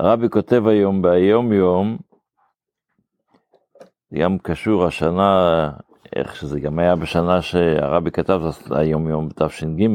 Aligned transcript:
הרבי 0.00 0.28
כותב 0.28 0.66
היום 0.66 1.02
ביום 1.02 1.52
יום, 1.52 1.98
זה 4.10 4.18
גם 4.18 4.38
קשור 4.38 4.86
השנה, 4.86 5.70
איך 6.16 6.36
שזה 6.36 6.60
גם 6.60 6.78
היה 6.78 6.96
בשנה 6.96 7.42
שהרבי 7.42 8.10
כתב 8.10 8.40
היום 8.70 9.08
יום 9.08 9.28
בתש"ג, 9.28 9.86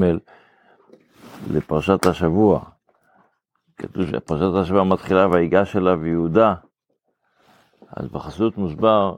לפרשת 1.51 2.05
השבוע. 2.05 2.59
כתוב 3.77 4.05
שפרשת 4.05 4.55
השבוע 4.61 4.83
מתחילה 4.83 5.27
ויגש 5.31 5.75
אליו 5.75 6.05
יהודה, 6.05 6.53
אז 7.89 8.07
בחסות 8.07 8.57
מוסבר, 8.57 9.17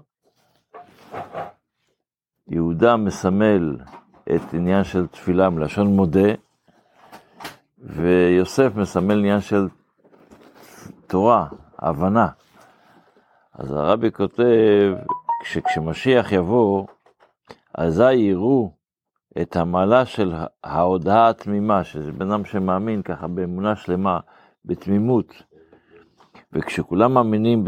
יהודה 2.48 2.96
מסמל 2.96 3.78
את 4.36 4.54
עניין 4.54 4.84
של 4.84 5.08
תפילה 5.08 5.50
מלשון 5.50 5.88
מודה, 5.88 6.30
ויוסף 7.78 8.76
מסמל 8.76 9.18
עניין 9.20 9.42
של 9.42 9.68
תורה, 11.08 11.48
הבנה. 11.80 12.28
אז 13.54 13.72
הרבי 13.72 14.12
כותב, 14.12 14.94
שכשמשיח 15.44 16.32
יבוא, 16.32 16.88
אזי 17.74 18.14
יראו 18.14 18.72
את 19.42 19.56
המעלה 19.56 20.06
של 20.06 20.34
ההודעה 20.64 21.30
התמימה, 21.30 21.84
שזה 21.84 22.12
בן 22.12 22.32
אדם 22.32 22.46
שמאמין 22.46 23.02
ככה 23.02 23.28
באמונה 23.28 23.76
שלמה, 23.76 24.20
בתמימות. 24.66 25.44
וכשכולם 26.54 27.14
מאמינים 27.14 27.64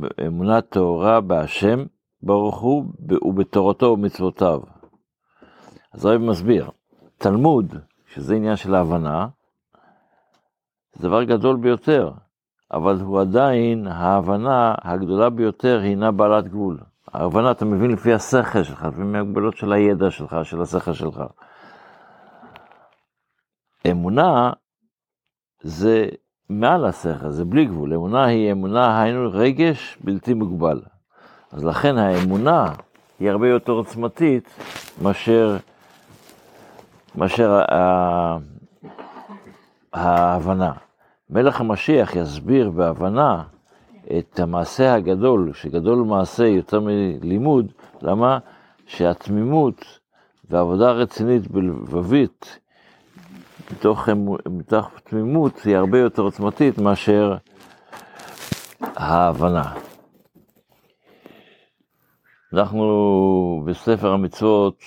באמונה 0.00 0.60
טהורה 0.60 1.20
בהשם, 1.20 1.84
ברוך 2.22 2.60
הוא, 2.60 2.84
ובתורתו 3.24 3.86
ומצוותיו. 3.86 4.60
אז 5.92 6.04
הרב 6.04 6.20
מסביר, 6.20 6.70
תלמוד, 7.18 7.74
שזה 8.06 8.34
עניין 8.34 8.56
של 8.56 8.74
ההבנה, 8.74 9.28
זה 10.92 11.08
דבר 11.08 11.24
גדול 11.24 11.56
ביותר, 11.56 12.10
אבל 12.72 13.00
הוא 13.00 13.20
עדיין, 13.20 13.86
ההבנה 13.86 14.74
הגדולה 14.82 15.30
ביותר 15.30 15.80
הינה 15.82 16.10
בעלת 16.10 16.48
גבול. 16.48 16.78
ההבנה, 17.12 17.50
אתה 17.50 17.64
מבין 17.64 17.90
לפי 17.90 18.12
השכל 18.12 18.62
שלך, 18.62 18.82
לפי 18.82 19.02
מהגבלות 19.02 19.56
של 19.56 19.72
הידע 19.72 20.10
שלך, 20.10 20.36
של 20.42 20.62
השכל 20.62 20.92
שלך. 20.92 21.22
אמונה 23.90 24.52
זה 25.60 26.08
מעל 26.50 26.84
השכל, 26.84 27.30
זה 27.30 27.44
בלי 27.44 27.64
גבול. 27.64 27.94
אמונה 27.94 28.24
היא 28.24 28.52
אמונה, 28.52 29.02
היינו 29.02 29.30
רגש 29.32 29.98
בלתי 30.00 30.34
מוגבל. 30.34 30.80
אז 31.52 31.64
לכן 31.64 31.98
האמונה 31.98 32.72
היא 33.20 33.30
הרבה 33.30 33.48
יותר 33.48 33.72
עוצמתית 33.72 34.48
מאשר, 35.02 35.56
מאשר 37.14 37.62
ההבנה. 39.92 40.72
מלך 41.34 41.60
המשיח 41.60 42.16
יסביר 42.16 42.70
בהבנה 42.70 43.42
את 44.18 44.40
המעשה 44.40 44.94
הגדול, 44.94 45.52
שגדול 45.54 45.98
מעשה 45.98 46.46
יותר 46.46 46.80
מלימוד, 46.80 47.72
למה? 48.02 48.38
שהתמימות 48.86 49.98
והעבודה 50.50 50.88
הרצינית 50.88 51.50
בלבבית, 51.50 52.58
מתוך, 53.72 54.08
מתוך 54.46 54.90
תמימות, 55.04 55.60
היא 55.64 55.76
הרבה 55.76 55.98
יותר 55.98 56.22
עוצמתית 56.22 56.78
מאשר 56.78 57.36
ההבנה. 58.80 59.72
אנחנו 62.52 63.62
בספר 63.66 64.12
המצוות, 64.12 64.78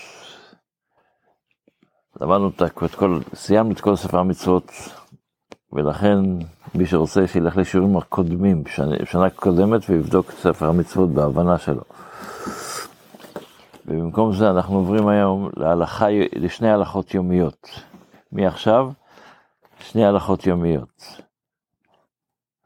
למדנו 2.21 2.49
את 2.49 2.95
כל, 2.95 3.19
סיימנו 3.33 3.71
את 3.71 3.81
כל 3.81 3.95
ספר 3.95 4.19
המצוות 4.19 4.71
ולכן 5.73 6.19
מי 6.75 6.85
שרוצה 6.85 7.27
שילך 7.27 7.57
לשיעורים 7.57 7.97
הקודמים, 7.97 8.63
שנה 9.05 9.29
קודמת, 9.29 9.89
ויבדוק 9.89 10.29
את 10.29 10.35
ספר 10.35 10.69
המצוות 10.69 11.09
בהבנה 11.09 11.57
שלו. 11.57 11.81
ובמקום 13.85 14.33
זה 14.33 14.49
אנחנו 14.49 14.75
עוברים 14.77 15.07
היום 15.07 15.49
להלכה, 15.57 16.07
לשני 16.35 16.69
הלכות 16.69 17.13
יומיות. 17.13 17.69
מעכשיו, 18.31 18.89
שני 19.79 20.05
הלכות 20.05 20.47
יומיות. 20.47 21.21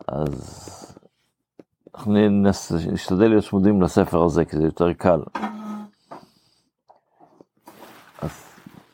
אז 0.07 0.97
אנחנו 1.95 2.13
נשתדל 2.91 3.27
להיות 3.27 3.43
צמודים 3.43 3.81
לספר 3.81 4.23
הזה, 4.23 4.45
כי 4.45 4.57
זה 4.57 4.63
יותר 4.63 4.93
קל. 4.93 5.19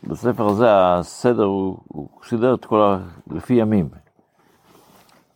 בספר 0.07 0.47
הזה 0.47 0.65
הסדר 0.69 1.43
הוא, 1.43 1.77
הוא 1.87 2.09
סידר 2.23 2.53
את 2.53 2.65
כל 2.65 2.81
ה... 2.81 2.97
לפי 3.27 3.53
ימים. 3.53 3.89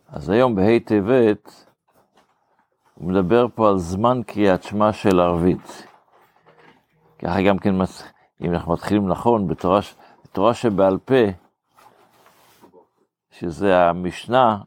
אז 0.08 0.30
היום 0.30 0.54
בה' 0.54 0.78
טבת 0.84 1.66
הוא 2.94 3.10
מדבר 3.10 3.46
פה 3.54 3.68
על 3.68 3.78
זמן 3.78 4.20
קריאת 4.26 4.62
שמע 4.62 4.92
של 4.92 5.20
ערבית. 5.20 5.86
ככה 7.18 7.42
גם 7.42 7.58
כן, 7.58 7.74
אם 8.44 8.54
אנחנו 8.54 8.72
מתחילים 8.72 9.08
נכון, 9.08 9.48
בתורה, 9.48 9.80
בתורה 10.24 10.54
שבעל 10.54 10.98
פה, 10.98 11.24
שזה 13.30 13.78
המשנה, 13.78 14.58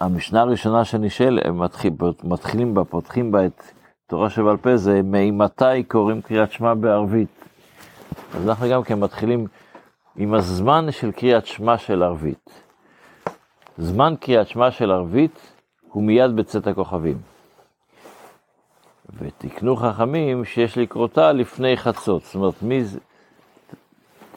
המשנה 0.00 0.40
הראשונה 0.40 0.84
שנשאל, 0.84 1.38
הם 1.44 1.62
מתחיל, 1.62 1.92
מתחילים 2.24 2.74
בה, 2.74 2.84
פותחים 2.84 3.32
בה 3.32 3.46
את 3.46 3.62
תורה 4.06 4.30
שבעל 4.30 4.56
פה, 4.56 4.76
זה 4.76 5.02
מאימתי 5.02 5.82
קוראים 5.88 6.22
קריאת 6.22 6.52
שמע 6.52 6.74
בערבית. 6.74 7.46
אז 8.34 8.48
אנחנו 8.48 8.66
גם 8.70 8.82
כן 8.82 9.00
מתחילים 9.00 9.46
עם 10.16 10.34
הזמן 10.34 10.86
של 10.90 11.12
קריאת 11.12 11.46
שמע 11.46 11.78
של 11.78 12.02
ערבית. 12.02 12.62
זמן 13.78 14.14
קריאת 14.20 14.48
שמע 14.48 14.70
של 14.70 14.90
ערבית 14.90 15.52
הוא 15.88 16.02
מיד 16.02 16.36
בצאת 16.36 16.66
הכוכבים. 16.66 17.18
ותקנו 19.18 19.76
חכמים 19.76 20.44
שיש 20.44 20.78
לקרותה 20.78 21.32
לפני 21.32 21.76
חצות. 21.76 22.22
זאת 22.22 22.34
אומרת, 22.34 22.62
מי 22.62 22.84
זה, 22.84 22.98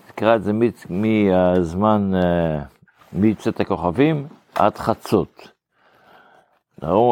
תקרא 0.07 0.35
את 0.35 0.43
זה 0.43 0.51
מהזמן, 0.89 2.11
אה, 2.15 2.61
מצאת 3.13 3.59
הכוכבים 3.59 4.27
עד 4.55 4.77
חצות. 4.77 5.51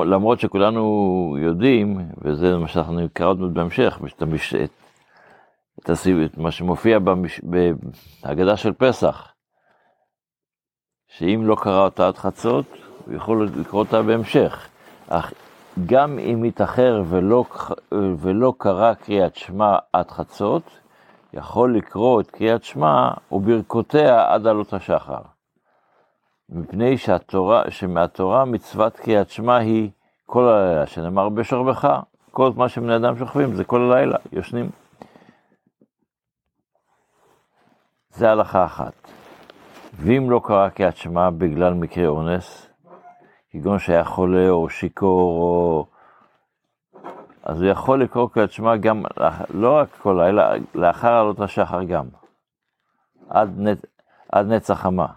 למרות 0.06 0.40
שכולנו 0.40 1.38
יודעים, 1.40 2.00
וזה 2.22 2.57
מה 2.57 2.67
שאנחנו 2.67 3.00
נקרא 3.00 3.28
עוד 3.28 3.53
בהמשך, 3.53 4.00
את 4.63 4.69
את. 5.80 5.90
את 6.26 6.38
מה 6.38 6.52
שמופיע 6.52 7.00
במש... 7.00 7.42
בהגדה 8.24 8.58
של 8.58 8.74
פסח, 8.74 9.34
שאם 11.08 11.42
לא 11.44 11.56
קרא 11.56 11.84
אותה 11.84 12.08
עד 12.08 12.18
חצות, 12.18 12.66
הוא 13.06 13.16
יכול 13.16 13.50
לקרוא 13.56 13.80
אותה 13.80 14.02
בהמשך. 14.02 14.68
אך 15.10 15.34
גם 15.86 16.20
אם 16.20 16.46
יתאחר 16.46 17.04
ולא, 17.10 17.46
ולא 17.92 18.54
קרא 18.58 18.94
קריאת 18.94 19.36
שמע 19.36 19.78
עד 19.94 20.12
חצות, 20.12 20.64
יכול 21.34 21.78
לקרוא 21.78 22.22
את 22.22 22.32
קריאת 22.32 22.64
שמע 22.64 23.12
וברכותיה 23.32 24.34
עד 24.34 24.48
עלות 24.48 24.74
השחר. 24.74 25.22
מפני 26.50 26.98
שהתורה, 26.98 27.64
שמהתורה 27.70 28.46
מצוות 28.46 28.96
קריאת 28.98 29.30
שמע 29.30 29.56
היא 29.58 29.90
כל 30.26 30.48
הלילה, 30.48 30.86
שנאמר 30.86 31.30
בשוכבך, 31.30 32.00
כל 32.32 32.52
מה 32.56 32.70
שבני 32.70 32.96
אדם 32.96 33.18
שוכבים 33.18 33.56
זה 33.56 33.64
כל 33.64 33.92
הלילה, 33.92 34.18
יושנים. 34.32 34.70
זה 38.17 38.31
הלכה 38.31 38.66
אחת. 38.66 38.94
ואם 39.94 40.29
לא 40.29 40.41
קרא 40.44 40.69
קריאת 40.69 40.97
שמע 40.97 41.29
בגלל 41.29 41.73
מקרה 41.73 42.07
אונס, 42.07 42.69
כגון 43.50 43.79
שהיה 43.79 44.03
חולה 44.03 44.50
או 44.50 44.69
שיכור 44.69 45.41
או... 45.41 45.85
אז 47.44 47.61
הוא 47.61 47.72
יכול 47.72 48.03
לקרוא 48.03 48.29
קריאת 48.29 48.51
שמע 48.51 48.78
גם, 48.78 49.03
לא 49.50 49.78
רק 49.78 49.88
כל 50.01 50.19
לילה, 50.22 50.51
לאחר 50.75 51.13
עלות 51.13 51.39
השחר 51.39 51.83
גם. 51.83 52.05
עד, 53.29 53.53
נצ... 53.57 53.81
עד 54.31 54.47
נצח 54.47 54.73
חמה. 54.73 55.07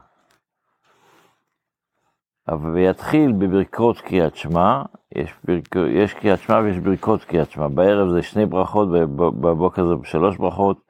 ויתחיל 2.75 3.33
בברכות 3.33 4.01
קריאת 4.01 4.37
שמע, 4.37 4.83
יש, 5.13 5.35
ברכ... 5.45 5.77
יש 5.77 6.15
קריאת 6.15 6.39
שמע 6.39 6.59
ויש 6.59 6.79
ברכות 6.79 7.25
קריאת 7.25 7.51
שמע. 7.51 7.69
בערב 7.69 8.09
זה 8.09 8.23
שני 8.23 8.47
ברכות, 8.47 8.89
בבוקר 9.17 9.87
זה 9.87 9.95
שלוש 10.05 10.37
ברכות, 10.37 10.90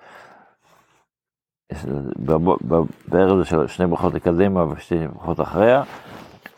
בערב 3.09 3.43
זה 3.43 3.69
שני 3.69 3.87
ברכות 3.87 4.15
לקדימה 4.15 4.65
ושתי 4.73 5.07
ברכות 5.09 5.41
אחריה, 5.41 5.83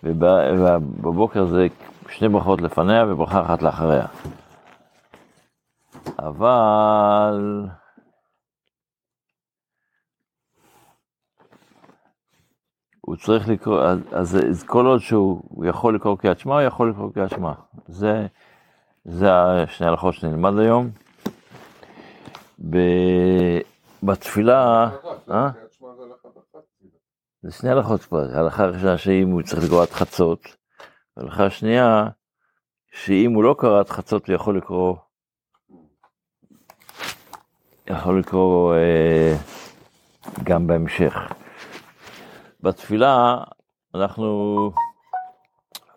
ובבוקר 0.03 1.47
זה 1.47 1.67
שני 2.09 2.29
ברכות 2.29 2.61
לפניה 2.61 3.05
וברכה 3.09 3.43
אחת 3.43 3.62
לאחריה. 3.62 4.06
אבל... 6.19 7.67
הוא 13.00 13.17
צריך 13.17 13.49
לקרוא, 13.49 13.81
אז, 14.12 14.37
אז 14.50 14.62
כל 14.62 14.87
עוד 14.87 15.00
שהוא 15.00 15.65
יכול 15.65 15.94
לקרוא 15.94 16.17
קריאת 16.17 16.38
שמע, 16.38 16.55
הוא 16.55 16.62
יכול 16.62 16.91
לקרוא 16.91 17.12
קריאת 17.12 17.31
שמע. 17.31 17.53
זה, 17.87 18.26
זה 19.05 19.35
השני 19.35 19.87
הלכות 19.87 20.15
שנלמד 20.15 20.58
היום. 20.58 20.91
ב... 22.70 22.76
בתפילה... 24.02 24.88
אה? 25.31 25.50
זה 27.43 27.50
שני 27.50 27.70
הלכות 27.70 28.04
כבר, 28.04 28.26
ההלכה 28.34 28.64
הראשונה 28.64 28.99
שאם 28.99 29.28
הוא 29.28 29.43
צריך 29.43 29.64
לקרוא 29.64 29.82
עד 29.82 29.90
חצות, 29.90 30.56
וההלכה 31.16 31.46
השנייה, 31.46 32.08
שאם 32.93 33.32
הוא 33.32 33.44
לא 33.44 33.54
קרא 33.58 33.81
עד 33.81 33.88
חצות 33.88 34.26
הוא 34.26 34.34
יכול 34.34 34.56
לקרוא, 34.56 34.96
יכול 37.87 38.19
לקרוא 38.19 38.75
אה, 38.75 39.34
גם 40.44 40.66
בהמשך. 40.66 41.14
בתפילה 42.60 43.38
אנחנו 43.94 44.70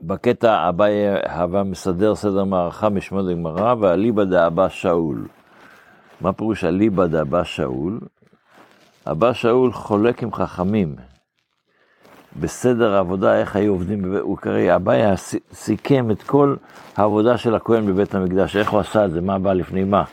בקטע 0.02 0.60
הבא 0.60 0.86
הווה 1.30 1.64
מסדר 1.64 2.16
סדר 2.16 2.44
מערכה 2.44 2.90
משמעות 2.90 3.30
הגמרא, 3.30 3.76
ואליבא 3.80 4.24
דאבא 4.24 4.70
שאול. 4.70 5.28
מה 6.22 6.34
פירוש 6.34 6.64
אליבא 6.64 7.06
דאבא 7.06 7.44
שאול? 7.44 8.00
אבא 9.12 9.34
שאול 9.34 9.72
חולק 9.74 10.24
עם 10.24 10.34
חכמים 10.34 10.96
בסדר 12.40 12.94
העבודה, 12.94 13.40
איך 13.40 13.56
היו 13.56 13.72
עובדים, 13.74 14.16
הוא 14.16 14.38
קרא, 14.38 14.76
אביי 14.76 15.18
סיכם 15.54 16.12
את 16.12 16.24
כל 16.24 16.56
העבודה 16.96 17.38
של 17.38 17.56
הכהן 17.56 17.86
בבית 17.86 18.16
המקדש, 18.16 18.56
איך 18.56 18.70
הוא 18.70 18.80
עשה 18.80 19.06
את 19.06 19.12
זה, 19.12 19.22
מה 19.22 19.40
בא 19.40 19.54
לפני 19.54 19.84
מה, 19.84 20.04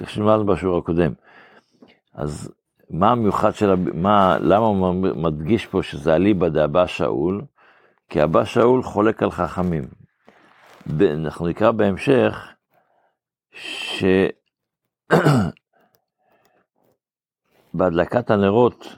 איך 0.00 0.10
שנלמדנו 0.10 0.46
בשיעור 0.46 0.78
הקודם. 0.78 1.12
אז 2.14 2.52
מה 2.90 3.10
המיוחד 3.10 3.54
של, 3.54 3.74
מה, 3.94 4.36
למה 4.40 4.66
הוא 4.66 4.94
מדגיש 5.16 5.66
פה 5.66 5.82
שזה 5.82 6.14
אליבא 6.14 6.48
דאבא 6.48 6.86
שאול? 6.86 7.42
כי 8.08 8.22
אבא 8.22 8.44
שאול 8.44 8.82
חולק 8.82 9.22
על 9.22 9.30
חכמים. 9.30 9.84
אנחנו 11.00 11.46
נקרא 11.46 11.70
בהמשך, 11.70 12.48
ש... 13.52 14.04
בהדלקת 17.74 18.30
הנרות 18.30 18.96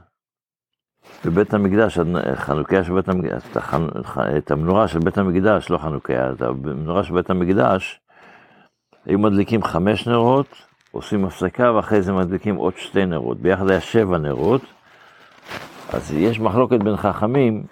בבית 1.24 1.54
המקדש, 1.54 1.98
חנוכיה 2.34 2.84
של 2.84 2.92
בית 2.94 3.08
המקדש, 3.08 3.42
את 4.36 4.50
המנורה 4.50 4.88
של 4.88 4.98
בית 4.98 5.18
המקדש, 5.18 5.70
לא 5.70 5.78
חנוכיה, 5.78 6.32
את 6.32 6.42
המנורה 6.42 7.04
של 7.04 7.14
בית 7.14 7.30
המקדש, 7.30 8.00
היו 9.06 9.18
מדליקים 9.18 9.62
חמש 9.62 10.06
נרות, 10.08 10.46
עושים 10.90 11.24
הפסקה 11.24 11.72
ואחרי 11.72 12.02
זה 12.02 12.12
מדליקים 12.12 12.56
עוד 12.56 12.76
שתי 12.76 13.06
נרות, 13.06 13.40
ביחד 13.40 13.70
היה 13.70 13.80
שבע 13.80 14.18
נרות, 14.18 14.62
אז 15.92 16.12
יש 16.12 16.40
מחלוקת 16.40 16.78
בין 16.78 16.96
חכמים, 16.96 17.66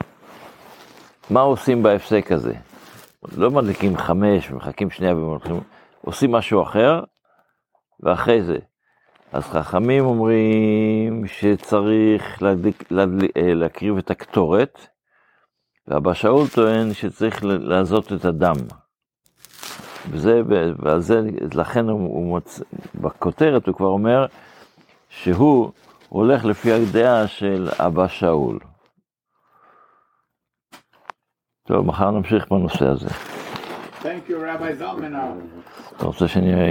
מה 1.31 1.41
עושים 1.41 1.83
בהפסק 1.83 2.33
הזה? 2.33 2.55
לא 3.37 3.51
מדליקים 3.51 3.97
חמש 3.97 4.51
ומחכים 4.51 4.91
שנייה 4.91 5.17
ומלכים, 5.17 5.61
עושים 6.01 6.33
משהו 6.33 6.63
אחר, 6.63 7.01
ואחרי 8.05 8.43
זה. 8.43 8.59
אז 9.33 9.43
חכמים 9.43 10.05
אומרים 10.05 11.27
שצריך 11.27 12.43
להדליק, 12.43 12.91
להדליק, 12.91 13.37
אה, 13.37 13.55
להקריב 13.55 13.99
את 13.99 14.11
הקטורת, 14.11 14.87
ואבא 15.87 16.15
שאול 16.15 16.49
טוען 16.55 16.93
שצריך 16.93 17.45
לעזות 17.45 18.13
את 18.13 18.25
הדם. 18.25 18.55
וזה, 20.11 20.43
ועל 20.79 21.01
זה, 21.01 21.21
לכן 21.55 21.89
הוא, 21.89 22.01
הוא 22.01 22.27
מוצ... 22.27 22.61
בכותרת 22.95 23.67
הוא 23.67 23.75
כבר 23.75 23.87
אומר 23.87 24.27
שהוא 25.09 25.71
הולך 26.09 26.45
לפי 26.45 26.73
הדעה 26.73 27.27
של 27.27 27.69
אבא 27.79 28.09
שאול. 28.09 28.59
טוב, 31.67 31.87
מחר 31.87 32.11
נמשיך 32.11 32.49
בנושא 32.51 32.87
הזה. 32.87 33.09
Thank 34.03 34.29
you, 34.29 34.33
Rabbi 34.33 34.81
Zalman. 34.81 35.17
אתה 35.97 36.07
רוצה 36.07 36.29
שאני... 36.29 36.71